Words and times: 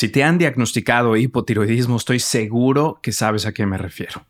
Si 0.00 0.08
te 0.08 0.24
han 0.24 0.38
diagnosticado 0.38 1.14
hipotiroidismo, 1.14 1.98
estoy 1.98 2.20
seguro 2.20 3.00
que 3.02 3.12
sabes 3.12 3.44
a 3.44 3.52
qué 3.52 3.66
me 3.66 3.76
refiero. 3.76 4.24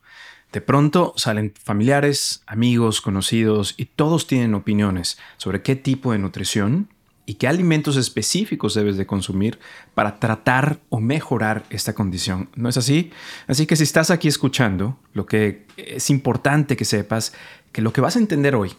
De 0.50 0.60
pronto 0.60 1.14
salen 1.16 1.54
familiares, 1.62 2.42
amigos, 2.48 3.00
conocidos 3.00 3.74
y 3.76 3.84
todos 3.84 4.26
tienen 4.26 4.54
opiniones 4.54 5.16
sobre 5.36 5.62
qué 5.62 5.76
tipo 5.76 6.10
de 6.10 6.18
nutrición 6.18 6.88
y 7.24 7.34
qué 7.34 7.46
alimentos 7.46 7.96
específicos 7.96 8.74
debes 8.74 8.96
de 8.96 9.06
consumir 9.06 9.60
para 9.94 10.18
tratar 10.18 10.80
o 10.88 10.98
mejorar 10.98 11.62
esta 11.70 11.94
condición. 11.94 12.48
¿No 12.56 12.68
es 12.68 12.76
así? 12.76 13.12
Así 13.46 13.66
que 13.66 13.76
si 13.76 13.84
estás 13.84 14.10
aquí 14.10 14.26
escuchando, 14.26 14.98
lo 15.12 15.24
que 15.24 15.66
es 15.76 16.10
importante 16.10 16.76
que 16.76 16.84
sepas 16.84 17.32
que 17.70 17.80
lo 17.80 17.92
que 17.92 18.00
vas 18.00 18.16
a 18.16 18.18
entender 18.18 18.56
hoy 18.56 18.72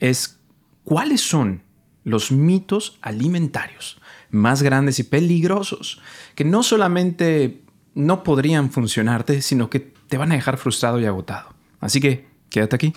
es 0.00 0.40
cuáles 0.82 1.20
son 1.20 1.62
los 2.06 2.30
mitos 2.30 2.98
alimentarios 3.02 4.00
más 4.30 4.62
grandes 4.62 5.00
y 5.00 5.02
peligrosos, 5.02 6.00
que 6.36 6.44
no 6.44 6.62
solamente 6.62 7.62
no 7.94 8.22
podrían 8.22 8.70
funcionarte, 8.70 9.42
sino 9.42 9.68
que 9.70 9.80
te 9.80 10.16
van 10.16 10.30
a 10.30 10.36
dejar 10.36 10.56
frustrado 10.56 11.00
y 11.00 11.04
agotado. 11.04 11.48
Así 11.80 12.00
que 12.00 12.28
quédate 12.48 12.76
aquí. 12.76 12.92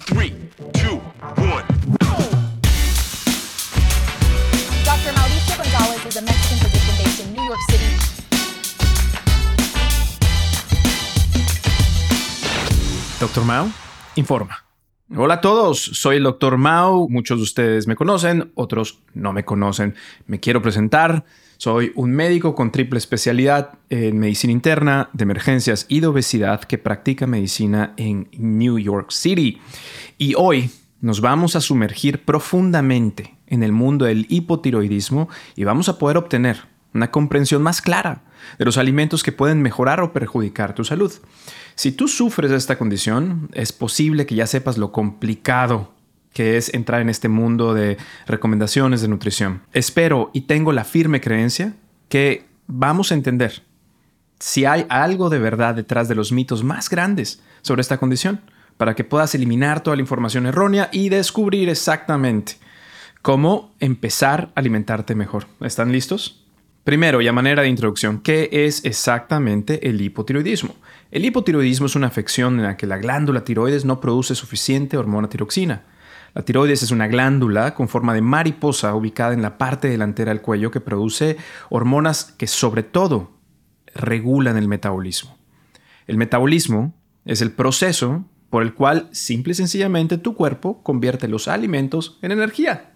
Doctor 13.19 13.43
Mao 13.43 13.69
informa. 14.15 14.68
Hola 15.15 15.35
a 15.35 15.41
todos, 15.41 15.81
soy 15.81 16.17
el 16.17 16.23
Dr. 16.23 16.57
Mao. 16.57 17.09
Muchos 17.09 17.39
de 17.39 17.43
ustedes 17.43 17.87
me 17.87 17.95
conocen, 17.95 18.51
otros 18.53 18.99
no 19.15 19.33
me 19.33 19.43
conocen. 19.43 19.95
Me 20.27 20.39
quiero 20.39 20.61
presentar. 20.61 21.25
Soy 21.57 21.91
un 21.95 22.11
médico 22.11 22.53
con 22.53 22.71
triple 22.71 22.99
especialidad 22.99 23.79
en 23.89 24.19
medicina 24.19 24.53
interna, 24.53 25.09
de 25.13 25.23
emergencias 25.23 25.87
y 25.89 26.01
de 26.01 26.07
obesidad 26.07 26.61
que 26.61 26.77
practica 26.77 27.25
medicina 27.25 27.95
en 27.97 28.29
New 28.37 28.77
York 28.77 29.09
City. 29.09 29.59
Y 30.19 30.35
hoy 30.37 30.69
nos 31.01 31.21
vamos 31.21 31.55
a 31.55 31.61
sumergir 31.61 32.23
profundamente 32.23 33.35
en 33.47 33.63
el 33.63 33.71
mundo 33.71 34.05
del 34.05 34.27
hipotiroidismo 34.29 35.27
y 35.55 35.63
vamos 35.63 35.89
a 35.89 35.97
poder 35.97 36.17
obtener 36.17 36.67
una 36.93 37.11
comprensión 37.11 37.61
más 37.61 37.81
clara 37.81 38.23
de 38.57 38.65
los 38.65 38.77
alimentos 38.77 39.23
que 39.23 39.31
pueden 39.31 39.61
mejorar 39.61 40.01
o 40.01 40.13
perjudicar 40.13 40.73
tu 40.73 40.83
salud. 40.83 41.11
Si 41.75 41.91
tú 41.91 42.07
sufres 42.07 42.51
de 42.51 42.57
esta 42.57 42.77
condición, 42.77 43.49
es 43.53 43.71
posible 43.71 44.25
que 44.25 44.35
ya 44.35 44.47
sepas 44.47 44.77
lo 44.77 44.91
complicado 44.91 45.93
que 46.33 46.57
es 46.57 46.73
entrar 46.73 47.01
en 47.01 47.09
este 47.09 47.27
mundo 47.27 47.73
de 47.73 47.97
recomendaciones 48.27 49.01
de 49.01 49.07
nutrición. 49.07 49.63
Espero 49.73 50.29
y 50.33 50.41
tengo 50.41 50.71
la 50.71 50.83
firme 50.83 51.21
creencia 51.21 51.73
que 52.07 52.45
vamos 52.67 53.11
a 53.11 53.15
entender 53.15 53.63
si 54.39 54.65
hay 54.65 54.85
algo 54.89 55.29
de 55.29 55.39
verdad 55.39 55.75
detrás 55.75 56.07
de 56.07 56.15
los 56.15 56.31
mitos 56.31 56.63
más 56.63 56.89
grandes 56.89 57.41
sobre 57.61 57.81
esta 57.81 57.97
condición, 57.97 58.41
para 58.77 58.95
que 58.95 59.03
puedas 59.03 59.35
eliminar 59.35 59.83
toda 59.83 59.97
la 59.97 60.01
información 60.01 60.45
errónea 60.45 60.87
y 60.93 61.09
descubrir 61.09 61.67
exactamente 61.67 62.53
cómo 63.21 63.73
empezar 63.81 64.51
a 64.55 64.59
alimentarte 64.61 65.15
mejor. 65.15 65.47
¿Están 65.59 65.91
listos? 65.91 66.45
Primero, 66.83 67.21
y 67.21 67.27
a 67.27 67.33
manera 67.33 67.61
de 67.61 67.69
introducción, 67.69 68.19
¿qué 68.19 68.49
es 68.51 68.83
exactamente 68.85 69.87
el 69.89 70.01
hipotiroidismo? 70.01 70.75
El 71.11 71.25
hipotiroidismo 71.25 71.87
es 71.87 71.95
una 71.95 72.07
afección 72.07 72.57
en 72.59 72.63
la 72.63 72.77
que 72.77 72.87
la 72.87 72.97
glándula 72.97 73.43
tiroides 73.43 73.85
no 73.85 73.99
produce 73.99 74.35
suficiente 74.35 74.97
hormona 74.97 75.29
tiroxina. 75.29 75.83
La 76.33 76.43
tiroides 76.43 76.83
es 76.83 76.91
una 76.91 77.07
glándula 77.07 77.73
con 77.73 77.89
forma 77.89 78.13
de 78.13 78.21
mariposa 78.21 78.93
ubicada 78.95 79.33
en 79.33 79.41
la 79.41 79.57
parte 79.57 79.87
delantera 79.89 80.31
del 80.31 80.41
cuello 80.41 80.71
que 80.71 80.79
produce 80.79 81.37
hormonas 81.69 82.35
que 82.37 82.47
sobre 82.47 82.83
todo 82.83 83.31
regulan 83.93 84.57
el 84.57 84.67
metabolismo. 84.67 85.37
El 86.07 86.17
metabolismo 86.17 86.93
es 87.25 87.41
el 87.41 87.51
proceso 87.51 88.25
por 88.49 88.63
el 88.63 88.73
cual 88.73 89.09
simple 89.11 89.51
y 89.51 89.55
sencillamente 89.55 90.17
tu 90.17 90.35
cuerpo 90.35 90.81
convierte 90.83 91.27
los 91.27 91.47
alimentos 91.47 92.17
en 92.21 92.31
energía. 92.31 92.93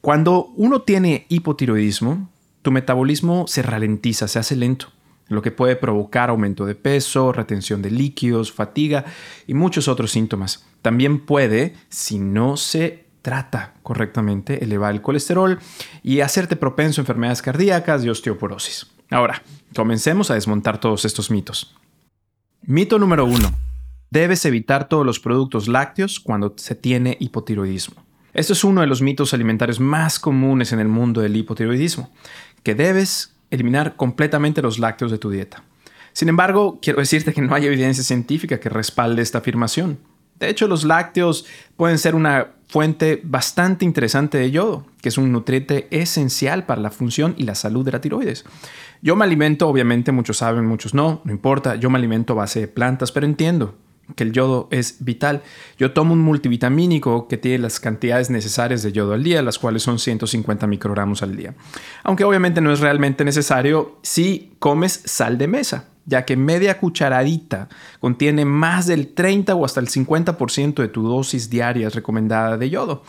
Cuando 0.00 0.46
uno 0.56 0.82
tiene 0.82 1.26
hipotiroidismo, 1.28 2.30
tu 2.62 2.70
metabolismo 2.70 3.46
se 3.46 3.62
ralentiza, 3.62 4.28
se 4.28 4.38
hace 4.38 4.56
lento, 4.56 4.88
lo 5.28 5.42
que 5.42 5.50
puede 5.50 5.76
provocar 5.76 6.30
aumento 6.30 6.66
de 6.66 6.74
peso, 6.74 7.32
retención 7.32 7.82
de 7.82 7.90
líquidos, 7.90 8.52
fatiga 8.52 9.04
y 9.46 9.54
muchos 9.54 9.88
otros 9.88 10.10
síntomas. 10.10 10.66
También 10.82 11.20
puede, 11.20 11.74
si 11.88 12.18
no 12.18 12.56
se 12.56 13.04
trata 13.22 13.74
correctamente, 13.82 14.64
elevar 14.64 14.94
el 14.94 15.02
colesterol 15.02 15.58
y 16.02 16.20
hacerte 16.20 16.56
propenso 16.56 17.00
a 17.00 17.02
enfermedades 17.02 17.42
cardíacas 17.42 18.04
y 18.04 18.08
osteoporosis. 18.08 18.86
Ahora, 19.10 19.42
comencemos 19.74 20.30
a 20.30 20.34
desmontar 20.34 20.80
todos 20.80 21.04
estos 21.04 21.30
mitos. 21.30 21.74
Mito 22.62 22.98
número 22.98 23.24
uno. 23.24 23.52
Debes 24.10 24.44
evitar 24.46 24.88
todos 24.88 25.04
los 25.04 25.20
productos 25.20 25.68
lácteos 25.68 26.20
cuando 26.20 26.54
se 26.56 26.74
tiene 26.74 27.16
hipotiroidismo. 27.20 28.02
Esto 28.34 28.52
es 28.52 28.62
uno 28.62 28.82
de 28.82 28.86
los 28.86 29.02
mitos 29.02 29.34
alimentarios 29.34 29.80
más 29.80 30.18
comunes 30.18 30.72
en 30.72 30.80
el 30.80 30.88
mundo 30.88 31.20
del 31.20 31.36
hipotiroidismo, 31.36 32.10
que 32.62 32.74
debes 32.74 33.34
eliminar 33.50 33.96
completamente 33.96 34.62
los 34.62 34.78
lácteos 34.78 35.10
de 35.10 35.18
tu 35.18 35.30
dieta. 35.30 35.62
Sin 36.12 36.28
embargo, 36.28 36.78
quiero 36.82 37.00
decirte 37.00 37.32
que 37.32 37.40
no 37.40 37.54
hay 37.54 37.66
evidencia 37.66 38.02
científica 38.02 38.58
que 38.60 38.68
respalde 38.68 39.22
esta 39.22 39.38
afirmación. 39.38 39.98
De 40.38 40.48
hecho, 40.48 40.68
los 40.68 40.84
lácteos 40.84 41.46
pueden 41.76 41.98
ser 41.98 42.14
una 42.14 42.48
fuente 42.68 43.20
bastante 43.24 43.84
interesante 43.84 44.38
de 44.38 44.50
yodo, 44.50 44.86
que 45.00 45.08
es 45.08 45.18
un 45.18 45.32
nutriente 45.32 45.88
esencial 45.90 46.66
para 46.66 46.80
la 46.80 46.90
función 46.90 47.34
y 47.38 47.44
la 47.44 47.54
salud 47.54 47.84
de 47.84 47.92
la 47.92 48.00
tiroides. 48.00 48.44
Yo 49.00 49.16
me 49.16 49.24
alimento, 49.24 49.68
obviamente 49.68 50.12
muchos 50.12 50.38
saben, 50.38 50.66
muchos 50.66 50.94
no, 50.94 51.22
no 51.24 51.32
importa, 51.32 51.76
yo 51.76 51.88
me 51.88 51.98
alimento 51.98 52.34
a 52.34 52.36
base 52.36 52.60
de 52.60 52.68
plantas, 52.68 53.10
pero 53.10 53.26
entiendo 53.26 53.74
que 54.16 54.24
el 54.24 54.32
yodo 54.32 54.68
es 54.70 55.04
vital. 55.04 55.42
Yo 55.78 55.92
tomo 55.92 56.12
un 56.12 56.20
multivitamínico 56.20 57.28
que 57.28 57.36
tiene 57.36 57.58
las 57.58 57.80
cantidades 57.80 58.30
necesarias 58.30 58.82
de 58.82 58.92
yodo 58.92 59.14
al 59.14 59.22
día, 59.22 59.42
las 59.42 59.58
cuales 59.58 59.82
son 59.82 59.98
150 59.98 60.66
microgramos 60.66 61.22
al 61.22 61.36
día. 61.36 61.54
Aunque 62.04 62.24
obviamente 62.24 62.60
no 62.60 62.72
es 62.72 62.80
realmente 62.80 63.24
necesario 63.24 63.98
si 64.02 64.54
comes 64.58 65.02
sal 65.04 65.38
de 65.38 65.48
mesa 65.48 65.88
ya 66.08 66.24
que 66.24 66.38
media 66.38 66.78
cucharadita 66.78 67.68
contiene 68.00 68.46
más 68.46 68.86
del 68.86 69.12
30 69.12 69.54
o 69.54 69.64
hasta 69.66 69.80
el 69.80 69.88
50% 69.88 70.80
de 70.80 70.88
tu 70.88 71.06
dosis 71.06 71.50
diaria 71.50 71.90
recomendada 71.90 72.56
de 72.56 72.70
yodo. 72.70 73.02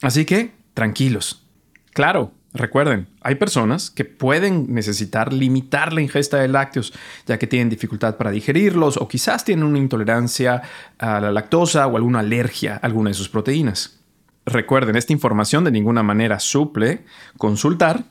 Así 0.00 0.24
que, 0.24 0.52
tranquilos. 0.72 1.44
Claro, 1.92 2.30
recuerden, 2.52 3.08
hay 3.20 3.34
personas 3.34 3.90
que 3.90 4.04
pueden 4.04 4.72
necesitar 4.72 5.32
limitar 5.32 5.92
la 5.92 6.00
ingesta 6.00 6.38
de 6.38 6.48
lácteos, 6.48 6.92
ya 7.26 7.38
que 7.38 7.46
tienen 7.46 7.68
dificultad 7.68 8.16
para 8.16 8.30
digerirlos 8.30 8.96
o 8.96 9.08
quizás 9.08 9.44
tienen 9.44 9.64
una 9.64 9.78
intolerancia 9.78 10.62
a 10.98 11.20
la 11.20 11.30
lactosa 11.30 11.86
o 11.86 11.96
alguna 11.96 12.20
alergia 12.20 12.74
a 12.74 12.86
alguna 12.86 13.10
de 13.10 13.14
sus 13.14 13.28
proteínas. 13.28 14.00
Recuerden, 14.46 14.96
esta 14.96 15.12
información 15.12 15.64
de 15.64 15.72
ninguna 15.72 16.02
manera 16.02 16.38
suple 16.38 17.04
consultar 17.36 18.04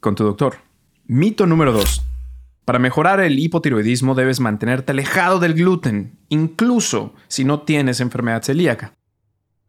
con 0.00 0.14
tu 0.14 0.24
doctor. 0.24 0.56
Mito 1.06 1.46
número 1.46 1.72
2. 1.72 2.02
Para 2.64 2.78
mejorar 2.78 3.20
el 3.20 3.38
hipotiroidismo 3.38 4.14
debes 4.14 4.40
mantenerte 4.40 4.92
alejado 4.92 5.38
del 5.38 5.54
gluten, 5.54 6.18
incluso 6.28 7.14
si 7.26 7.44
no 7.44 7.62
tienes 7.62 8.00
enfermedad 8.00 8.42
celíaca. 8.42 8.92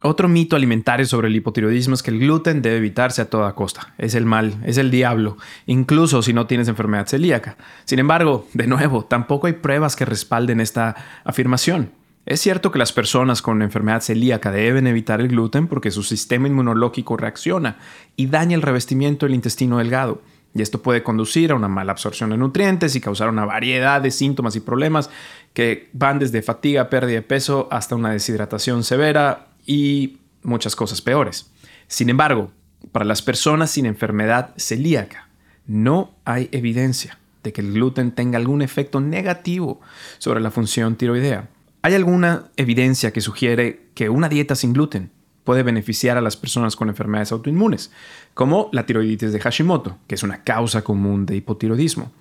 Otro 0.02 0.30
mito 0.30 0.56
alimentario 0.56 1.06
sobre 1.06 1.28
el 1.28 1.36
hipotiroidismo 1.36 1.94
es 1.94 2.02
que 2.02 2.12
el 2.12 2.20
gluten 2.20 2.62
debe 2.62 2.78
evitarse 2.78 3.22
a 3.22 3.30
toda 3.30 3.54
costa. 3.54 3.94
Es 3.98 4.16
el 4.16 4.26
mal, 4.26 4.56
es 4.66 4.78
el 4.78 4.92
diablo, 4.92 5.36
incluso 5.66 6.22
si 6.22 6.32
no 6.32 6.48
tienes 6.48 6.70
enfermedad 6.70 7.06
celíaca. 7.06 7.58
Sin 7.84 8.00
embargo, 8.00 8.48
de 8.54 8.68
nuevo, 8.68 9.04
tampoco 9.04 9.48
hay 9.48 9.54
pruebas 9.54 9.98
que 9.98 10.06
respalden 10.06 10.62
esta 10.62 10.96
afirmación. 11.26 11.92
Es 12.26 12.40
cierto 12.40 12.72
que 12.72 12.80
las 12.80 12.94
personas 12.94 13.42
con 13.42 13.62
enfermedad 13.62 14.00
celíaca 14.00 14.52
deben 14.52 14.88
evitar 14.88 15.20
el 15.20 15.28
gluten 15.28 15.68
porque 15.68 15.92
su 15.92 16.04
sistema 16.04 16.48
inmunológico 16.48 17.18
reacciona 17.18 17.78
y 18.16 18.28
daña 18.28 18.56
el 18.56 18.62
revestimiento 18.62 19.26
del 19.26 19.36
intestino 19.36 19.80
delgado. 19.80 20.22
Y 20.54 20.62
esto 20.62 20.82
puede 20.82 21.04
conducir 21.04 21.52
a 21.52 21.56
una 21.56 21.68
mala 21.68 21.92
absorción 21.92 22.30
de 22.30 22.38
nutrientes 22.38 22.96
y 22.96 23.02
causar 23.02 23.28
una 23.28 23.44
variedad 23.44 24.02
de 24.02 24.12
síntomas 24.12 24.56
y 24.56 24.62
problemas 24.62 25.10
que 25.54 25.90
van 25.92 26.20
desde 26.20 26.42
fatiga, 26.42 26.90
pérdida 26.90 27.16
de 27.16 27.22
peso, 27.22 27.68
hasta 27.70 27.96
una 27.96 28.12
deshidratación 28.12 28.84
severa 28.86 29.49
y 29.70 30.18
muchas 30.42 30.76
cosas 30.76 31.00
peores. 31.00 31.52
Sin 31.88 32.10
embargo, 32.10 32.52
para 32.92 33.06
las 33.06 33.22
personas 33.22 33.70
sin 33.70 33.86
enfermedad 33.86 34.56
celíaca, 34.58 35.30
no 35.68 36.16
hay 36.26 36.50
evidencia 36.52 37.20
de 37.44 37.54
que 37.54 37.62
el 37.62 37.74
gluten 37.74 38.12
tenga 38.12 38.40
algún 38.40 38.64
efecto 38.64 39.00
negativo 39.00 39.80
sobre 40.18 40.42
la 40.42 40.50
función 40.50 40.96
tiroidea. 40.96 41.50
¿Hay 41.84 41.94
alguna 41.94 42.46
evidencia 42.58 43.14
que 43.14 43.22
sugiere 43.22 43.90
que 43.94 44.10
una 44.10 44.28
dieta 44.28 44.56
sin 44.56 44.74
gluten 44.74 45.12
puede 45.44 45.62
beneficiar 45.62 46.18
a 46.18 46.22
las 46.22 46.36
personas 46.36 46.76
con 46.76 46.90
enfermedades 46.90 47.32
autoinmunes, 47.32 47.92
como 48.34 48.70
la 48.74 48.88
tiroiditis 48.88 49.32
de 49.32 49.40
Hashimoto, 49.40 50.00
que 50.08 50.16
es 50.16 50.24
una 50.24 50.44
causa 50.44 50.82
común 50.82 51.28
de 51.28 51.36
hipotiroidismo. 51.36 52.12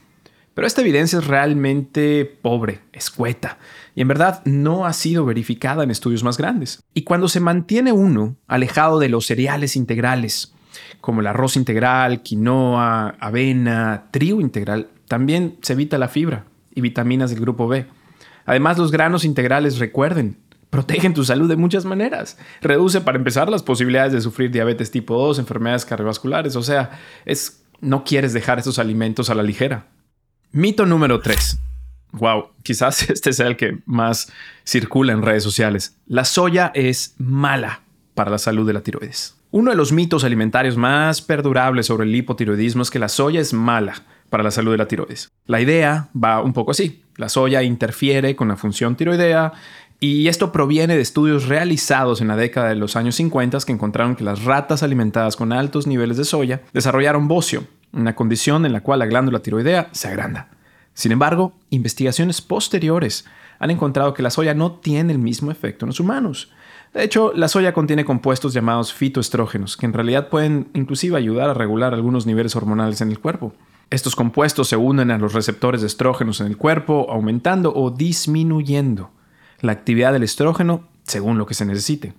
Pero 0.58 0.66
esta 0.66 0.80
evidencia 0.80 1.20
es 1.20 1.28
realmente 1.28 2.24
pobre, 2.24 2.80
escueta, 2.92 3.58
y 3.94 4.00
en 4.00 4.08
verdad 4.08 4.42
no 4.44 4.86
ha 4.86 4.92
sido 4.92 5.24
verificada 5.24 5.84
en 5.84 5.92
estudios 5.92 6.24
más 6.24 6.36
grandes. 6.36 6.82
Y 6.94 7.02
cuando 7.02 7.28
se 7.28 7.38
mantiene 7.38 7.92
uno 7.92 8.34
alejado 8.48 8.98
de 8.98 9.08
los 9.08 9.26
cereales 9.26 9.76
integrales, 9.76 10.52
como 11.00 11.20
el 11.20 11.28
arroz 11.28 11.56
integral, 11.56 12.24
quinoa, 12.24 13.14
avena, 13.20 14.06
trigo 14.10 14.40
integral, 14.40 14.88
También 15.06 15.58
se 15.62 15.74
evita 15.74 15.96
la 15.96 16.08
fibra 16.08 16.46
y 16.74 16.80
vitaminas 16.80 17.30
del 17.30 17.38
grupo 17.38 17.68
B. 17.68 17.86
Además, 18.44 18.78
los 18.78 18.90
granos 18.90 19.24
integrales, 19.24 19.78
recuerden, 19.78 20.38
protegen 20.70 21.14
tu 21.14 21.24
salud 21.24 21.48
de 21.48 21.54
muchas 21.54 21.84
maneras. 21.84 22.36
Reduce, 22.62 23.00
para 23.00 23.16
empezar, 23.16 23.48
las 23.48 23.62
posibilidades 23.62 24.12
de 24.12 24.20
sufrir 24.20 24.50
diabetes 24.50 24.90
tipo 24.90 25.16
2, 25.20 25.38
enfermedades 25.38 25.84
cardiovasculares. 25.84 26.56
O 26.56 26.64
sea, 26.64 26.98
es, 27.26 27.62
no 27.80 28.02
quieres 28.02 28.32
dejar 28.32 28.58
estos 28.58 28.80
alimentos 28.80 29.30
a 29.30 29.36
la 29.36 29.44
ligera. 29.44 29.86
Mito 30.52 30.86
número 30.86 31.20
3. 31.20 31.58
Wow, 32.12 32.46
quizás 32.62 33.10
este 33.10 33.32
sea 33.32 33.46
el 33.48 33.56
que 33.56 33.78
más 33.84 34.32
circula 34.64 35.12
en 35.12 35.22
redes 35.22 35.42
sociales. 35.42 35.96
La 36.06 36.24
soya 36.24 36.72
es 36.74 37.14
mala 37.18 37.82
para 38.14 38.30
la 38.30 38.38
salud 38.38 38.66
de 38.66 38.72
la 38.72 38.80
tiroides. 38.80 39.36
Uno 39.50 39.70
de 39.70 39.76
los 39.76 39.92
mitos 39.92 40.24
alimentarios 40.24 40.76
más 40.76 41.22
perdurables 41.22 41.86
sobre 41.86 42.06
el 42.06 42.14
hipotiroidismo 42.14 42.82
es 42.82 42.90
que 42.90 42.98
la 42.98 43.08
soya 43.08 43.40
es 43.40 43.52
mala 43.52 44.02
para 44.30 44.42
la 44.42 44.50
salud 44.50 44.72
de 44.72 44.78
la 44.78 44.88
tiroides. 44.88 45.30
La 45.46 45.60
idea 45.60 46.08
va 46.16 46.42
un 46.42 46.52
poco 46.52 46.70
así. 46.70 47.02
La 47.16 47.28
soya 47.28 47.62
interfiere 47.62 48.34
con 48.34 48.48
la 48.48 48.56
función 48.56 48.96
tiroidea 48.96 49.52
y 50.00 50.28
esto 50.28 50.52
proviene 50.52 50.96
de 50.96 51.02
estudios 51.02 51.46
realizados 51.46 52.20
en 52.20 52.28
la 52.28 52.36
década 52.36 52.68
de 52.68 52.76
los 52.76 52.96
años 52.96 53.16
50 53.16 53.58
que 53.66 53.72
encontraron 53.72 54.16
que 54.16 54.24
las 54.24 54.44
ratas 54.44 54.82
alimentadas 54.82 55.36
con 55.36 55.52
altos 55.52 55.86
niveles 55.86 56.16
de 56.16 56.24
soya 56.24 56.62
desarrollaron 56.72 57.26
bocio, 57.26 57.64
una 57.92 58.14
condición 58.14 58.66
en 58.66 58.72
la 58.72 58.80
cual 58.80 58.98
la 58.98 59.06
glándula 59.06 59.40
tiroidea 59.40 59.88
se 59.92 60.08
agranda. 60.08 60.48
Sin 60.94 61.12
embargo, 61.12 61.52
investigaciones 61.70 62.40
posteriores 62.40 63.24
han 63.58 63.70
encontrado 63.70 64.14
que 64.14 64.22
la 64.22 64.30
soya 64.30 64.54
no 64.54 64.72
tiene 64.72 65.12
el 65.12 65.18
mismo 65.18 65.50
efecto 65.50 65.84
en 65.84 65.88
los 65.88 66.00
humanos. 66.00 66.52
De 66.94 67.04
hecho, 67.04 67.32
la 67.34 67.48
soya 67.48 67.72
contiene 67.72 68.04
compuestos 68.04 68.54
llamados 68.54 68.92
fitoestrógenos, 68.92 69.76
que 69.76 69.86
en 69.86 69.92
realidad 69.92 70.28
pueden 70.28 70.68
inclusive 70.74 71.16
ayudar 71.16 71.50
a 71.50 71.54
regular 71.54 71.94
algunos 71.94 72.26
niveles 72.26 72.56
hormonales 72.56 73.00
en 73.00 73.10
el 73.10 73.18
cuerpo. 73.18 73.52
Estos 73.90 74.16
compuestos 74.16 74.68
se 74.68 74.76
unen 74.76 75.10
a 75.10 75.18
los 75.18 75.32
receptores 75.32 75.80
de 75.80 75.86
estrógenos 75.86 76.40
en 76.40 76.46
el 76.46 76.56
cuerpo, 76.56 77.06
aumentando 77.10 77.72
o 77.74 77.90
disminuyendo 77.90 79.10
la 79.60 79.72
actividad 79.72 80.12
del 80.12 80.22
estrógeno 80.22 80.88
según 81.04 81.38
lo 81.38 81.46
que 81.46 81.54
se 81.54 81.64
necesite. 81.64 82.14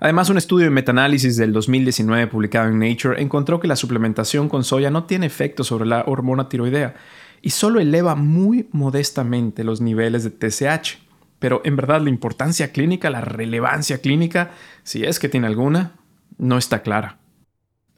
Además, 0.00 0.30
un 0.30 0.38
estudio 0.38 0.64
de 0.64 0.70
metaanálisis 0.70 1.36
del 1.36 1.52
2019 1.52 2.26
publicado 2.26 2.68
en 2.68 2.78
Nature 2.78 3.20
encontró 3.20 3.60
que 3.60 3.68
la 3.68 3.76
suplementación 3.76 4.48
con 4.48 4.64
soya 4.64 4.90
no 4.90 5.04
tiene 5.04 5.26
efecto 5.26 5.62
sobre 5.62 5.86
la 5.86 6.04
hormona 6.06 6.48
tiroidea 6.48 6.94
y 7.42 7.50
solo 7.50 7.80
eleva 7.80 8.14
muy 8.14 8.68
modestamente 8.72 9.62
los 9.62 9.80
niveles 9.80 10.24
de 10.24 10.30
TSH. 10.30 10.98
Pero 11.38 11.62
en 11.64 11.76
verdad 11.76 12.00
la 12.00 12.10
importancia 12.10 12.72
clínica, 12.72 13.10
la 13.10 13.20
relevancia 13.20 13.98
clínica, 13.98 14.50
si 14.82 15.04
es 15.04 15.18
que 15.18 15.28
tiene 15.28 15.46
alguna, 15.46 15.92
no 16.38 16.58
está 16.58 16.82
clara. 16.82 17.18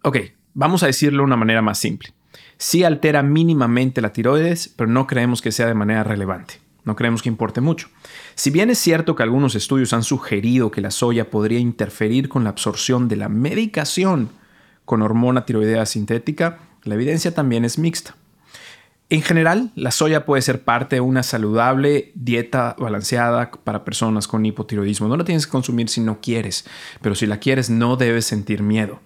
Ok, 0.03 0.19
vamos 0.55 0.83
a 0.83 0.87
decirlo 0.87 1.19
de 1.19 1.27
una 1.27 1.37
manera 1.37 1.63
más 1.63 1.79
simple 1.79 2.13
sí 2.63 2.85
altera 2.85 3.23
mínimamente 3.23 4.01
la 4.01 4.13
tiroides, 4.13 4.69
pero 4.69 4.89
no 4.89 5.07
creemos 5.09 5.43
que 5.43 5.51
sea 5.51 5.67
de 5.67 5.75
manera 5.75 6.05
relevante. 6.05 6.61
No 6.85 6.97
creemos 6.97 7.23
que 7.23 7.29
importe 7.29 7.61
mucho. 7.61 7.89
Si 8.35 8.51
bien 8.51 8.71
es 8.71 8.79
cierto 8.79 9.15
que 9.15 9.23
algunos 9.23 9.55
estudios 9.55 9.93
han 9.93 10.03
sugerido 10.03 10.71
que 10.71 10.81
la 10.81 10.91
soya 10.91 11.31
podría 11.31 11.59
interferir 11.59 12.29
con 12.29 12.45
la 12.45 12.51
absorción 12.51 13.09
de 13.09 13.17
la 13.17 13.29
medicación 13.29 14.31
con 14.85 15.03
hormona 15.03 15.47
tiroidea 15.47 15.87
sintética, 15.87 16.59
la 16.83 16.95
evidencia 16.95 17.35
también 17.35 17.65
es 17.65 17.79
mixta. 17.79 18.17
En 19.11 19.21
general, 19.21 19.71
la 19.75 19.91
soya 19.91 20.25
puede 20.25 20.41
ser 20.41 20.65
parte 20.65 20.97
de 20.97 21.01
una 21.01 21.23
saludable 21.23 22.13
dieta 22.15 22.75
balanceada 22.79 23.51
para 23.51 23.85
personas 23.85 24.27
con 24.27 24.45
hipotiroidismo. 24.47 25.07
No 25.07 25.19
la 25.19 25.25
tienes 25.25 25.47
que 25.47 25.53
consumir 25.53 25.91
si 25.91 26.01
no 26.01 26.21
quieres, 26.21 26.65
pero 27.03 27.15
si 27.15 27.27
la 27.27 27.39
quieres 27.39 27.69
no 27.69 27.97
debes 27.97 28.25
sentir 28.25 28.63
miedo. 28.63 29.01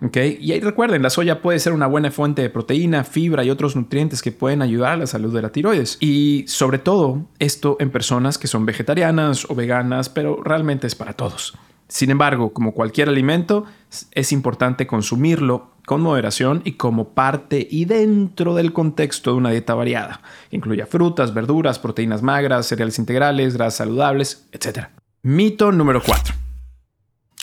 Y 0.00 0.52
ahí 0.52 0.60
recuerden, 0.60 1.02
la 1.02 1.10
soya 1.10 1.40
puede 1.40 1.58
ser 1.58 1.72
una 1.72 1.86
buena 1.86 2.10
fuente 2.10 2.42
de 2.42 2.50
proteína, 2.50 3.02
fibra 3.02 3.44
y 3.44 3.50
otros 3.50 3.76
nutrientes 3.76 4.20
que 4.20 4.30
pueden 4.30 4.60
ayudar 4.60 4.92
a 4.92 4.96
la 4.98 5.06
salud 5.06 5.34
de 5.34 5.42
la 5.42 5.50
tiroides. 5.50 5.96
Y 6.00 6.44
sobre 6.48 6.78
todo 6.78 7.24
esto 7.38 7.76
en 7.80 7.90
personas 7.90 8.36
que 8.36 8.46
son 8.46 8.66
vegetarianas 8.66 9.46
o 9.48 9.54
veganas, 9.54 10.08
pero 10.10 10.42
realmente 10.42 10.86
es 10.86 10.94
para 10.94 11.14
todos. 11.14 11.54
Sin 11.88 12.10
embargo, 12.10 12.52
como 12.52 12.74
cualquier 12.74 13.08
alimento, 13.08 13.64
es 14.12 14.32
importante 14.32 14.86
consumirlo 14.86 15.70
con 15.86 16.02
moderación 16.02 16.60
y 16.64 16.72
como 16.72 17.10
parte 17.10 17.66
y 17.70 17.84
dentro 17.84 18.54
del 18.54 18.72
contexto 18.72 19.30
de 19.30 19.36
una 19.36 19.50
dieta 19.50 19.74
variada. 19.74 20.20
Incluya 20.50 20.86
frutas, 20.86 21.32
verduras, 21.32 21.78
proteínas 21.78 22.22
magras, 22.22 22.66
cereales 22.66 22.98
integrales, 22.98 23.56
grasas 23.56 23.76
saludables, 23.76 24.48
etc. 24.52 24.88
Mito 25.22 25.70
número 25.70 26.02
4. 26.04 26.45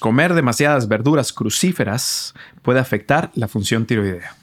Comer 0.03 0.33
demasiadas 0.33 0.89
verduras 0.89 1.31
crucíferas 1.31 2.33
puede 2.61 2.81
afectar 2.81 3.31
la 3.35 3.47
función 3.47 3.85
tiroidea. 3.85 4.35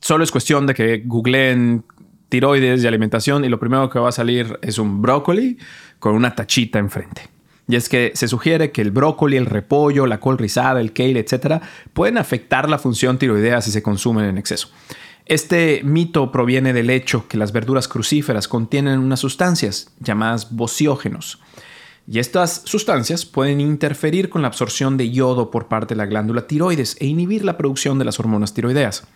Solo 0.00 0.24
es 0.24 0.32
cuestión 0.32 0.66
de 0.66 0.74
que 0.74 1.00
googleen 1.06 1.84
tiroides 2.28 2.82
y 2.82 2.86
alimentación 2.88 3.44
y 3.44 3.48
lo 3.48 3.60
primero 3.60 3.88
que 3.88 4.00
va 4.00 4.08
a 4.08 4.10
salir 4.10 4.58
es 4.62 4.78
un 4.78 5.00
brócoli 5.00 5.58
con 6.00 6.16
una 6.16 6.34
tachita 6.34 6.80
enfrente. 6.80 7.28
Y 7.68 7.76
es 7.76 7.88
que 7.88 8.10
se 8.16 8.26
sugiere 8.26 8.72
que 8.72 8.82
el 8.82 8.90
brócoli, 8.90 9.36
el 9.36 9.46
repollo, 9.46 10.08
la 10.08 10.18
col 10.18 10.38
rizada, 10.38 10.80
el 10.80 10.92
kale, 10.92 11.20
etc., 11.20 11.62
pueden 11.92 12.18
afectar 12.18 12.68
la 12.68 12.78
función 12.78 13.16
tiroidea 13.16 13.60
si 13.60 13.70
se 13.70 13.80
consumen 13.80 14.24
en 14.24 14.38
exceso. 14.38 14.70
Este 15.24 15.82
mito 15.84 16.32
proviene 16.32 16.72
del 16.72 16.90
hecho 16.90 17.28
que 17.28 17.38
las 17.38 17.52
verduras 17.52 17.86
crucíferas 17.86 18.48
contienen 18.48 18.98
unas 18.98 19.20
sustancias 19.20 19.94
llamadas 20.00 20.50
bociógenos 20.50 21.38
y 22.06 22.18
estas 22.18 22.62
sustancias 22.64 23.24
pueden 23.24 23.60
interferir 23.60 24.28
con 24.28 24.42
la 24.42 24.48
absorción 24.48 24.96
de 24.96 25.10
yodo 25.10 25.50
por 25.50 25.68
parte 25.68 25.94
de 25.94 25.98
la 25.98 26.06
glándula 26.06 26.46
tiroides 26.46 26.96
e 27.00 27.06
inhibir 27.06 27.44
la 27.44 27.56
producción 27.56 27.98
de 27.98 28.04
las 28.04 28.20
hormonas 28.20 28.52
tiroideas. 28.52 29.06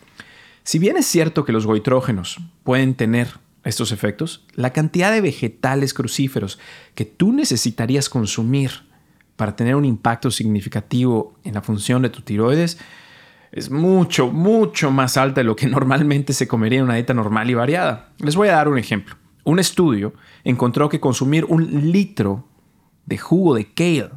Si 0.63 0.79
bien 0.79 0.97
es 0.97 1.07
cierto 1.07 1.45
que 1.45 1.53
los 1.53 1.67
goitrógenos 1.67 2.39
pueden 2.65 2.95
tener 2.95 3.29
estos 3.65 3.93
efectos, 3.93 4.47
la 4.55 4.73
cantidad 4.73 5.13
de 5.13 5.21
vegetales 5.21 5.93
crucíferos 5.93 6.59
que 6.95 7.05
tú 7.05 7.33
necesitarías 7.33 8.09
consumir 8.09 8.71
para 9.37 9.55
tener 9.55 9.77
un 9.77 9.85
impacto 9.85 10.31
significativo 10.31 11.39
en 11.45 11.55
la 11.55 11.63
función 11.63 12.03
de 12.03 12.11
tu 12.11 12.23
tiroides 12.23 12.79
es 13.53 13.71
mucho, 13.71 14.31
mucho 14.31 14.91
más 14.91 15.17
alta 15.17 15.41
de 15.41 15.45
lo 15.45 15.57
que 15.57 15.67
normalmente 15.69 16.33
se 16.33 16.49
comería 16.49 16.79
en 16.79 16.87
una 16.87 16.95
dieta 16.95 17.15
normal 17.15 17.51
y 17.51 17.55
variada. 17.55 18.13
Les 18.19 18.37
voy 18.37 18.49
a 18.49 18.57
dar 18.57 18.69
un 18.69 18.79
ejemplo. 18.79 19.17
Un 19.45 19.59
estudio 19.59 20.13
encontró 20.45 20.89
que 20.89 21.01
consumir 21.01 21.45
un 21.45 21.91
litro 21.91 22.48
de 23.09 23.17
jugo 23.17 23.55
de 23.55 23.65
kale 23.73 24.11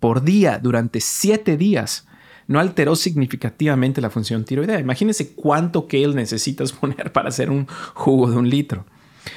por 0.00 0.24
día 0.24 0.58
durante 0.58 1.00
7 1.00 1.56
días 1.56 2.06
no 2.46 2.58
alteró 2.58 2.96
significativamente 2.96 4.00
la 4.00 4.10
función 4.10 4.44
tiroidea. 4.44 4.78
Imagínense 4.78 5.34
cuánto 5.34 5.86
kale 5.86 6.14
necesitas 6.14 6.72
poner 6.80 7.12
para 7.12 7.28
hacer 7.28 7.50
un 7.50 7.66
jugo 7.94 8.30
de 8.30 8.36
un 8.36 8.48
litro. 8.48 8.86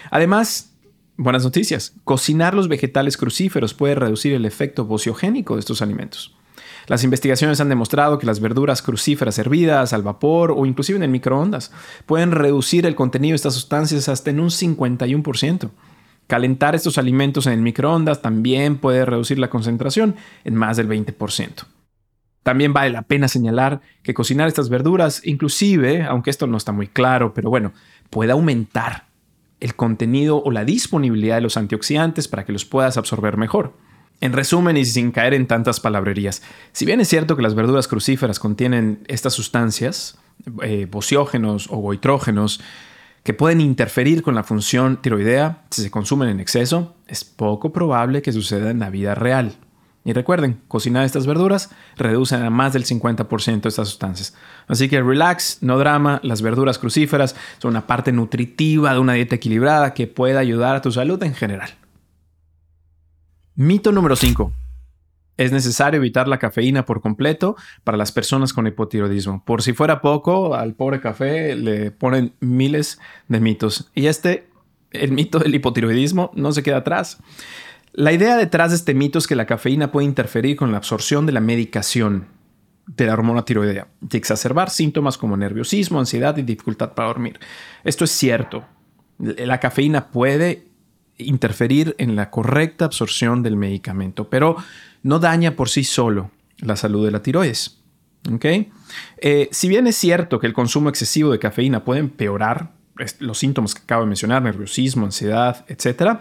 Además, 0.09 0.71
buenas 1.17 1.43
noticias, 1.43 1.93
cocinar 2.03 2.53
los 2.53 2.67
vegetales 2.67 3.17
crucíferos 3.17 3.73
puede 3.73 3.95
reducir 3.95 4.33
el 4.33 4.45
efecto 4.45 4.85
bociogénico 4.85 5.55
de 5.55 5.61
estos 5.61 5.81
alimentos. 5.81 6.35
Las 6.87 7.03
investigaciones 7.03 7.59
han 7.59 7.69
demostrado 7.69 8.17
que 8.17 8.25
las 8.25 8.39
verduras 8.39 8.81
crucíferas 8.81 9.37
hervidas 9.37 9.91
al 9.91 10.03
vapor 10.03 10.53
o 10.55 10.65
inclusive 10.65 10.95
en 10.95 11.03
el 11.03 11.09
microondas 11.09 11.71
pueden 12.05 12.31
reducir 12.31 12.85
el 12.85 12.95
contenido 12.95 13.33
de 13.33 13.37
estas 13.37 13.55
sustancias 13.55 14.07
hasta 14.07 14.29
en 14.29 14.39
un 14.39 14.49
51%. 14.49 15.69
Calentar 16.27 16.75
estos 16.75 16.97
alimentos 16.97 17.47
en 17.47 17.53
el 17.53 17.61
microondas 17.61 18.21
también 18.21 18.77
puede 18.77 19.05
reducir 19.05 19.39
la 19.39 19.49
concentración 19.49 20.15
en 20.43 20.55
más 20.55 20.75
del 20.77 20.89
20%. 20.89 21.65
También 22.43 22.73
vale 22.73 22.91
la 22.91 23.01
pena 23.01 23.27
señalar 23.27 23.81
que 24.03 24.13
cocinar 24.13 24.47
estas 24.47 24.69
verduras, 24.69 25.21
inclusive, 25.25 26.03
aunque 26.03 26.29
esto 26.29 26.47
no 26.47 26.57
está 26.57 26.71
muy 26.71 26.87
claro, 26.87 27.33
pero 27.33 27.49
bueno, 27.49 27.73
puede 28.09 28.31
aumentar 28.31 29.07
el 29.59 29.75
contenido 29.75 30.41
o 30.43 30.51
la 30.51 30.63
disponibilidad 30.63 31.35
de 31.35 31.41
los 31.41 31.57
antioxidantes 31.57 32.27
para 32.27 32.45
que 32.45 32.53
los 32.53 32.65
puedas 32.65 32.97
absorber 32.97 33.37
mejor. 33.37 33.73
En 34.19 34.33
resumen 34.33 34.77
y 34.77 34.85
sin 34.85 35.11
caer 35.11 35.33
en 35.33 35.47
tantas 35.47 35.79
palabrerías, 35.79 36.41
si 36.71 36.85
bien 36.85 36.99
es 37.01 37.07
cierto 37.07 37.35
que 37.35 37.43
las 37.43 37.53
verduras 37.53 37.87
crucíferas 37.87 38.39
contienen 38.39 39.03
estas 39.07 39.33
sustancias, 39.33 40.17
eh, 40.63 40.87
o 40.89 41.77
goitrógenos, 41.77 42.61
que 43.27 43.33
pueden 43.33 43.59
interferir 43.59 44.23
con 44.23 44.35
la 44.35 44.43
función 44.45 45.01
tiroidea 45.01 45.65
si 45.69 45.81
se 45.81 45.91
consumen 45.91 46.29
en 46.29 46.39
exceso, 46.39 46.95
es 47.07 47.25
poco 47.25 47.73
probable 47.73 48.21
que 48.21 48.31
suceda 48.31 48.71
en 48.71 48.79
la 48.79 48.89
vida 48.89 49.15
real. 49.15 49.57
Y 50.05 50.13
recuerden, 50.13 50.61
cocinar 50.69 51.03
estas 51.03 51.27
verduras 51.27 51.69
reduce 51.97 52.37
a 52.37 52.49
más 52.49 52.71
del 52.71 52.85
50% 52.85 53.63
de 53.63 53.67
estas 53.67 53.89
sustancias. 53.89 54.33
Así 54.69 54.87
que 54.87 55.01
relax, 55.03 55.57
no 55.59 55.77
drama, 55.77 56.21
las 56.23 56.41
verduras 56.41 56.79
crucíferas 56.79 57.35
son 57.57 57.71
una 57.71 57.85
parte 57.85 58.13
nutritiva 58.13 58.93
de 58.93 58.99
una 58.99 59.11
dieta 59.11 59.35
equilibrada 59.35 59.93
que 59.93 60.07
puede 60.07 60.37
ayudar 60.37 60.77
a 60.77 60.81
tu 60.81 60.93
salud 60.93 61.21
en 61.21 61.33
general. 61.33 61.71
Mito 63.55 63.91
número 63.91 64.15
5 64.15 64.53
es 65.37 65.51
necesario 65.51 65.99
evitar 65.99 66.27
la 66.27 66.39
cafeína 66.39 66.85
por 66.85 67.01
completo 67.01 67.55
para 67.83 67.97
las 67.97 68.11
personas 68.11 68.53
con 68.53 68.67
hipotiroidismo. 68.67 69.43
Por 69.45 69.61
si 69.61 69.73
fuera 69.73 70.01
poco, 70.01 70.55
al 70.55 70.73
pobre 70.73 70.99
café 70.99 71.55
le 71.55 71.91
ponen 71.91 72.33
miles 72.39 72.99
de 73.27 73.39
mitos. 73.39 73.89
Y 73.93 74.07
este, 74.07 74.49
el 74.91 75.11
mito 75.11 75.39
del 75.39 75.53
hipotiroidismo, 75.55 76.31
no 76.33 76.51
se 76.51 76.63
queda 76.63 76.77
atrás. 76.77 77.19
La 77.93 78.11
idea 78.11 78.35
detrás 78.35 78.71
de 78.71 78.77
este 78.77 78.93
mito 78.93 79.19
es 79.19 79.27
que 79.27 79.35
la 79.35 79.45
cafeína 79.45 79.91
puede 79.91 80.05
interferir 80.05 80.57
con 80.57 80.71
la 80.71 80.77
absorción 80.77 81.25
de 81.25 81.31
la 81.31 81.39
medicación. 81.39 82.27
de 82.87 83.05
la 83.05 83.13
hormona 83.13 83.43
tiroidea 83.43 83.89
y 84.09 84.15
exacerbar 84.15 84.69
síntomas 84.69 85.17
como 85.17 85.35
nerviosismo, 85.35 85.99
ansiedad 85.99 86.37
y 86.37 86.41
dificultad 86.41 86.93
para 86.93 87.09
dormir. 87.09 87.37
Esto 87.83 88.05
es 88.05 88.11
cierto. 88.11 88.63
La 89.19 89.59
cafeína 89.59 90.07
puede 90.07 90.66
interferir 91.17 91.95
en 91.97 92.15
la 92.15 92.29
correcta 92.29 92.85
absorción 92.85 93.43
del 93.43 93.55
medicamento, 93.55 94.29
pero 94.29 94.57
no 95.03 95.19
daña 95.19 95.55
por 95.55 95.69
sí 95.69 95.83
solo 95.83 96.31
la 96.59 96.75
salud 96.75 97.05
de 97.05 97.11
la 97.11 97.21
tiroides. 97.21 97.79
Eh, 99.17 99.49
si 99.51 99.69
bien 99.69 99.87
es 99.87 99.95
cierto 99.95 100.39
que 100.39 100.47
el 100.47 100.53
consumo 100.53 100.89
excesivo 100.89 101.31
de 101.31 101.39
cafeína 101.39 101.83
puede 101.83 101.99
empeorar 101.99 102.71
los 103.19 103.37
síntomas 103.37 103.75
que 103.75 103.83
acabo 103.83 104.01
de 104.01 104.07
mencionar, 104.07 104.41
nerviosismo, 104.41 105.05
ansiedad, 105.05 105.65
etc., 105.67 106.19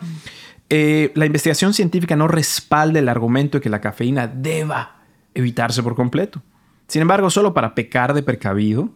eh, 0.68 1.12
la 1.14 1.26
investigación 1.26 1.72
científica 1.72 2.16
no 2.16 2.26
respalda 2.28 2.98
el 2.98 3.08
argumento 3.08 3.58
de 3.58 3.62
que 3.62 3.70
la 3.70 3.80
cafeína 3.80 4.26
deba 4.26 5.02
evitarse 5.34 5.82
por 5.82 5.94
completo. 5.94 6.42
Sin 6.88 7.02
embargo, 7.02 7.30
solo 7.30 7.54
para 7.54 7.74
pecar 7.74 8.14
de 8.14 8.22
precavido, 8.22 8.90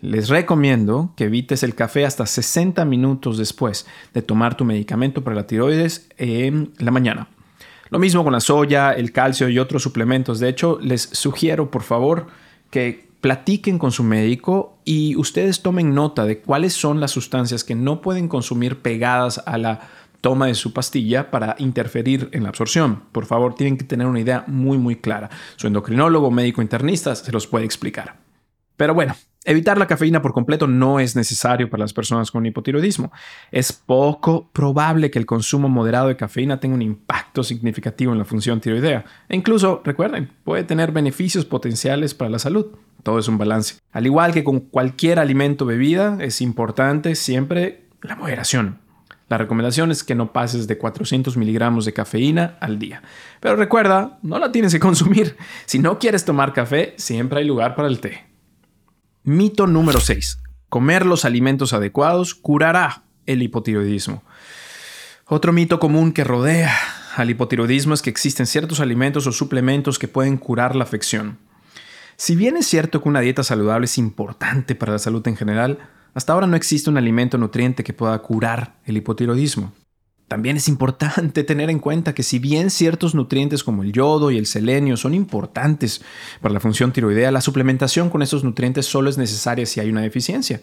les 0.00 0.28
recomiendo 0.28 1.12
que 1.16 1.24
evites 1.24 1.62
el 1.62 1.74
café 1.74 2.04
hasta 2.04 2.26
60 2.26 2.84
minutos 2.84 3.38
después 3.38 3.86
de 4.12 4.22
tomar 4.22 4.56
tu 4.56 4.64
medicamento 4.64 5.24
para 5.24 5.36
la 5.36 5.46
tiroides 5.46 6.08
en 6.18 6.72
la 6.78 6.90
mañana. 6.90 7.28
Lo 7.90 7.98
mismo 7.98 8.24
con 8.24 8.32
la 8.32 8.40
soya, 8.40 8.92
el 8.92 9.12
calcio 9.12 9.48
y 9.48 9.58
otros 9.58 9.82
suplementos. 9.82 10.40
De 10.40 10.48
hecho, 10.48 10.78
les 10.82 11.02
sugiero, 11.02 11.70
por 11.70 11.82
favor, 11.82 12.26
que 12.70 13.08
platiquen 13.20 13.78
con 13.78 13.92
su 13.92 14.02
médico 14.02 14.78
y 14.84 15.16
ustedes 15.16 15.62
tomen 15.62 15.94
nota 15.94 16.26
de 16.26 16.40
cuáles 16.40 16.74
son 16.74 17.00
las 17.00 17.12
sustancias 17.12 17.64
que 17.64 17.74
no 17.74 18.02
pueden 18.02 18.28
consumir 18.28 18.82
pegadas 18.82 19.42
a 19.46 19.56
la 19.56 19.88
toma 20.20 20.46
de 20.46 20.54
su 20.54 20.72
pastilla 20.72 21.30
para 21.30 21.54
interferir 21.58 22.28
en 22.32 22.42
la 22.42 22.48
absorción. 22.48 23.04
Por 23.12 23.26
favor, 23.26 23.54
tienen 23.54 23.76
que 23.76 23.84
tener 23.84 24.06
una 24.06 24.20
idea 24.20 24.44
muy 24.46 24.76
muy 24.76 24.96
clara. 24.96 25.30
Su 25.56 25.66
endocrinólogo, 25.66 26.30
médico 26.30 26.62
internista 26.62 27.14
se 27.14 27.30
los 27.32 27.46
puede 27.46 27.64
explicar. 27.64 28.16
Pero 28.76 28.92
bueno, 28.92 29.14
evitar 29.44 29.78
la 29.78 29.86
cafeína 29.86 30.22
por 30.22 30.32
completo 30.32 30.66
no 30.66 31.00
es 31.00 31.16
necesario 31.16 31.70
para 31.70 31.82
las 31.82 31.92
personas 31.92 32.30
con 32.30 32.46
hipotiroidismo. 32.46 33.12
Es 33.50 33.72
poco 33.72 34.48
probable 34.52 35.10
que 35.10 35.18
el 35.18 35.26
consumo 35.26 35.68
moderado 35.68 36.08
de 36.08 36.16
cafeína 36.16 36.60
tenga 36.60 36.74
un 36.74 36.82
impacto 36.82 37.42
significativo 37.42 38.12
en 38.12 38.18
la 38.18 38.24
función 38.24 38.60
tiroidea. 38.60 39.04
E 39.28 39.36
incluso, 39.36 39.82
recuerden, 39.84 40.30
puede 40.44 40.64
tener 40.64 40.92
beneficios 40.92 41.44
potenciales 41.44 42.14
para 42.14 42.30
la 42.30 42.38
salud. 42.38 42.66
Todo 43.02 43.18
es 43.18 43.28
un 43.28 43.38
balance. 43.38 43.76
Al 43.92 44.06
igual 44.06 44.32
que 44.32 44.44
con 44.44 44.60
cualquier 44.60 45.18
alimento 45.18 45.64
o 45.64 45.68
bebida, 45.68 46.16
es 46.20 46.40
importante 46.40 47.14
siempre 47.14 47.84
la 48.02 48.16
moderación. 48.16 48.78
La 49.28 49.38
recomendación 49.38 49.90
es 49.90 50.04
que 50.04 50.14
no 50.14 50.32
pases 50.32 50.66
de 50.66 50.78
400 50.78 51.36
miligramos 51.36 51.84
de 51.84 51.92
cafeína 51.92 52.56
al 52.60 52.78
día. 52.78 53.02
Pero 53.40 53.56
recuerda, 53.56 54.18
no 54.22 54.38
la 54.38 54.52
tienes 54.52 54.72
que 54.72 54.80
consumir. 54.80 55.36
Si 55.64 55.78
no 55.78 55.98
quieres 55.98 56.24
tomar 56.24 56.52
café, 56.52 56.94
siempre 56.96 57.40
hay 57.40 57.46
lugar 57.46 57.74
para 57.74 57.88
el 57.88 58.00
té. 58.00 58.33
Mito 59.26 59.66
número 59.66 60.00
6. 60.00 60.38
Comer 60.68 61.06
los 61.06 61.24
alimentos 61.24 61.72
adecuados 61.72 62.34
curará 62.34 63.04
el 63.24 63.42
hipotiroidismo. 63.42 64.22
Otro 65.24 65.50
mito 65.50 65.80
común 65.80 66.12
que 66.12 66.24
rodea 66.24 66.76
al 67.16 67.30
hipotiroidismo 67.30 67.94
es 67.94 68.02
que 68.02 68.10
existen 68.10 68.46
ciertos 68.46 68.80
alimentos 68.80 69.26
o 69.26 69.32
suplementos 69.32 69.98
que 69.98 70.08
pueden 70.08 70.36
curar 70.36 70.76
la 70.76 70.84
afección. 70.84 71.38
Si 72.16 72.36
bien 72.36 72.58
es 72.58 72.66
cierto 72.66 73.02
que 73.02 73.08
una 73.08 73.20
dieta 73.20 73.42
saludable 73.42 73.86
es 73.86 73.96
importante 73.96 74.74
para 74.74 74.92
la 74.92 74.98
salud 74.98 75.26
en 75.26 75.36
general, 75.36 75.78
hasta 76.12 76.34
ahora 76.34 76.46
no 76.46 76.56
existe 76.56 76.90
un 76.90 76.98
alimento 76.98 77.38
nutriente 77.38 77.82
que 77.82 77.94
pueda 77.94 78.18
curar 78.18 78.74
el 78.84 78.98
hipotiroidismo. 78.98 79.72
También 80.28 80.56
es 80.56 80.68
importante 80.68 81.44
tener 81.44 81.70
en 81.70 81.78
cuenta 81.78 82.14
que 82.14 82.22
si 82.22 82.38
bien 82.38 82.70
ciertos 82.70 83.14
nutrientes 83.14 83.62
como 83.62 83.82
el 83.82 83.92
yodo 83.92 84.30
y 84.30 84.38
el 84.38 84.46
selenio 84.46 84.96
son 84.96 85.14
importantes 85.14 86.02
para 86.40 86.54
la 86.54 86.60
función 86.60 86.92
tiroidea, 86.92 87.30
la 87.30 87.40
suplementación 87.40 88.10
con 88.10 88.22
esos 88.22 88.44
nutrientes 88.44 88.86
solo 88.86 89.10
es 89.10 89.18
necesaria 89.18 89.66
si 89.66 89.80
hay 89.80 89.90
una 89.90 90.00
deficiencia. 90.00 90.62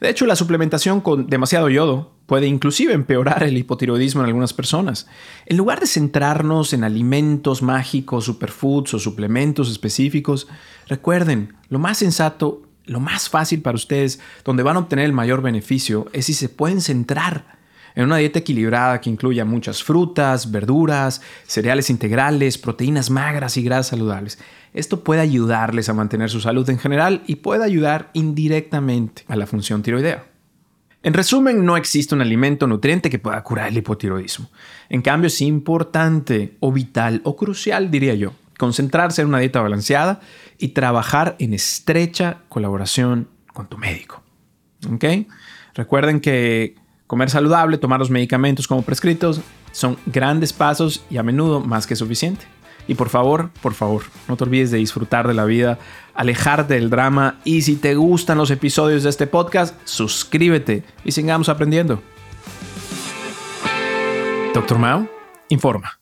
De 0.00 0.08
hecho, 0.08 0.26
la 0.26 0.36
suplementación 0.36 1.00
con 1.00 1.26
demasiado 1.26 1.68
yodo 1.68 2.12
puede 2.26 2.46
inclusive 2.46 2.94
empeorar 2.94 3.42
el 3.42 3.58
hipotiroidismo 3.58 4.22
en 4.22 4.28
algunas 4.28 4.54
personas. 4.54 5.06
En 5.46 5.56
lugar 5.56 5.80
de 5.80 5.86
centrarnos 5.86 6.72
en 6.72 6.84
alimentos 6.84 7.62
mágicos, 7.62 8.24
superfoods 8.24 8.94
o 8.94 8.98
suplementos 8.98 9.70
específicos, 9.70 10.48
recuerden, 10.88 11.54
lo 11.68 11.78
más 11.78 11.98
sensato 11.98 12.62
lo 12.84 13.00
más 13.00 13.28
fácil 13.28 13.62
para 13.62 13.76
ustedes, 13.76 14.18
donde 14.44 14.64
van 14.64 14.76
a 14.76 14.80
obtener 14.80 15.04
el 15.04 15.12
mayor 15.12 15.40
beneficio, 15.40 16.08
es 16.12 16.26
si 16.26 16.34
se 16.34 16.48
pueden 16.48 16.80
centrar 16.80 17.61
en 17.94 18.04
una 18.04 18.16
dieta 18.16 18.38
equilibrada 18.38 19.00
que 19.00 19.10
incluya 19.10 19.44
muchas 19.44 19.82
frutas, 19.82 20.50
verduras, 20.50 21.20
cereales 21.46 21.90
integrales, 21.90 22.58
proteínas 22.58 23.10
magras 23.10 23.56
y 23.56 23.62
grasas 23.62 23.88
saludables. 23.88 24.38
Esto 24.74 25.04
puede 25.04 25.20
ayudarles 25.20 25.88
a 25.88 25.94
mantener 25.94 26.30
su 26.30 26.40
salud 26.40 26.68
en 26.70 26.78
general 26.78 27.22
y 27.26 27.36
puede 27.36 27.64
ayudar 27.64 28.10
indirectamente 28.14 29.24
a 29.28 29.36
la 29.36 29.46
función 29.46 29.82
tiroidea. 29.82 30.24
En 31.02 31.14
resumen, 31.14 31.64
no 31.64 31.76
existe 31.76 32.14
un 32.14 32.20
alimento 32.20 32.66
nutriente 32.66 33.10
que 33.10 33.18
pueda 33.18 33.42
curar 33.42 33.68
el 33.68 33.76
hipotiroidismo. 33.76 34.48
En 34.88 35.02
cambio, 35.02 35.26
es 35.26 35.40
importante 35.40 36.56
o 36.60 36.70
vital 36.70 37.20
o 37.24 37.36
crucial, 37.36 37.90
diría 37.90 38.14
yo, 38.14 38.32
concentrarse 38.56 39.22
en 39.22 39.28
una 39.28 39.40
dieta 39.40 39.60
balanceada 39.60 40.20
y 40.58 40.68
trabajar 40.68 41.34
en 41.40 41.54
estrecha 41.54 42.38
colaboración 42.48 43.28
con 43.52 43.66
tu 43.66 43.78
médico. 43.78 44.22
Recuerden 45.74 46.20
que 46.20 46.76
comer 47.12 47.28
saludable, 47.28 47.76
tomar 47.76 48.00
los 48.00 48.08
medicamentos 48.08 48.66
como 48.66 48.80
prescritos, 48.80 49.42
son 49.70 49.98
grandes 50.06 50.54
pasos 50.54 51.04
y 51.10 51.18
a 51.18 51.22
menudo 51.22 51.60
más 51.60 51.86
que 51.86 51.94
suficiente. 51.94 52.46
Y 52.88 52.94
por 52.94 53.10
favor, 53.10 53.50
por 53.60 53.74
favor, 53.74 54.04
no 54.28 54.38
te 54.38 54.44
olvides 54.44 54.70
de 54.70 54.78
disfrutar 54.78 55.28
de 55.28 55.34
la 55.34 55.44
vida, 55.44 55.78
alejarte 56.14 56.72
del 56.72 56.88
drama 56.88 57.38
y 57.44 57.60
si 57.60 57.76
te 57.76 57.96
gustan 57.96 58.38
los 58.38 58.50
episodios 58.50 59.02
de 59.02 59.10
este 59.10 59.26
podcast, 59.26 59.78
suscríbete 59.84 60.84
y 61.04 61.12
sigamos 61.12 61.50
aprendiendo. 61.50 62.02
Doctor 64.54 64.78
Mao, 64.78 65.06
informa. 65.50 66.01